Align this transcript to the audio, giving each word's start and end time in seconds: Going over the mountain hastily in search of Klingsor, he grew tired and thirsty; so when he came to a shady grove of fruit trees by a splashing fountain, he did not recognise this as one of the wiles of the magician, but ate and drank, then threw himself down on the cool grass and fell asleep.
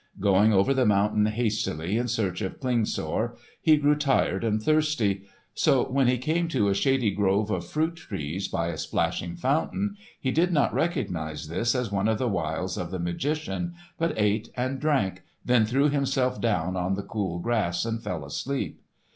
Going 0.19 0.51
over 0.51 0.73
the 0.73 0.87
mountain 0.87 1.27
hastily 1.27 1.95
in 1.95 2.07
search 2.07 2.41
of 2.41 2.59
Klingsor, 2.59 3.35
he 3.61 3.77
grew 3.77 3.93
tired 3.93 4.43
and 4.43 4.59
thirsty; 4.59 5.25
so 5.53 5.85
when 5.87 6.07
he 6.07 6.17
came 6.17 6.47
to 6.47 6.69
a 6.69 6.73
shady 6.73 7.11
grove 7.11 7.51
of 7.51 7.67
fruit 7.69 7.97
trees 7.97 8.47
by 8.47 8.69
a 8.69 8.79
splashing 8.79 9.35
fountain, 9.35 9.95
he 10.19 10.31
did 10.31 10.51
not 10.51 10.73
recognise 10.73 11.49
this 11.49 11.75
as 11.75 11.91
one 11.91 12.07
of 12.07 12.17
the 12.17 12.27
wiles 12.27 12.79
of 12.79 12.89
the 12.89 12.97
magician, 12.97 13.75
but 13.99 14.17
ate 14.19 14.49
and 14.57 14.79
drank, 14.79 15.21
then 15.45 15.65
threw 15.65 15.87
himself 15.87 16.41
down 16.41 16.75
on 16.75 16.95
the 16.95 17.03
cool 17.03 17.37
grass 17.37 17.85
and 17.85 18.01
fell 18.01 18.25
asleep. 18.25 18.81